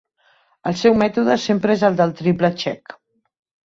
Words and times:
El 0.71 0.77
seu 0.85 0.97
mètode 1.03 1.37
sempre 1.45 1.79
és 1.79 1.87
el 1.93 2.03
del 2.03 2.19
triple 2.25 2.55
check. 2.67 3.01